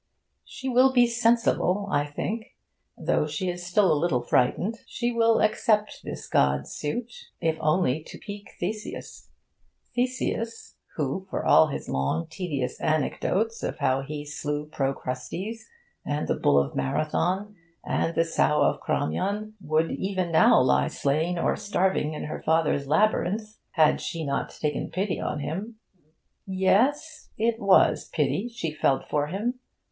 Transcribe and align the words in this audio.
She 0.45 0.67
will 0.67 0.91
be 0.91 1.05
sensible, 1.05 1.87
I 1.91 2.07
think, 2.07 2.55
though 2.97 3.27
she 3.27 3.51
is 3.51 3.63
still 3.63 3.93
a 3.93 3.93
little 3.93 4.23
frightened. 4.23 4.79
She 4.87 5.11
will 5.11 5.39
accept 5.39 5.99
this 6.03 6.27
god's 6.27 6.71
suit, 6.71 7.27
if 7.39 7.55
only 7.59 8.01
to 8.05 8.17
pique 8.17 8.49
Theseus 8.59 9.29
Theseus, 9.93 10.73
who, 10.95 11.27
for 11.29 11.45
all 11.45 11.67
his 11.67 11.87
long, 11.87 12.25
tedious 12.25 12.81
anecdotes 12.81 13.61
of 13.61 13.77
how 13.77 14.01
he 14.01 14.25
slew 14.25 14.65
Procrustes 14.65 15.67
and 16.03 16.27
the 16.27 16.33
bull 16.33 16.57
of 16.57 16.75
Marathon 16.75 17.55
and 17.85 18.15
the 18.15 18.25
sow 18.25 18.63
of 18.63 18.81
Cromyon, 18.81 19.53
would 19.63 19.91
even 19.91 20.31
now 20.31 20.59
lie 20.59 20.87
slain 20.87 21.37
or 21.37 21.55
starving 21.55 22.15
in 22.15 22.23
her 22.23 22.41
father's 22.41 22.87
labyrinth, 22.87 23.57
had 23.73 24.01
she 24.01 24.25
not 24.25 24.49
taken 24.49 24.89
pity 24.89 25.19
on 25.19 25.41
him. 25.41 25.75
Yes, 26.47 27.29
it 27.37 27.59
was 27.59 28.09
pity 28.11 28.47
she 28.49 28.73
felt 28.73 29.07
for 29.07 29.27
him. 29.27 29.59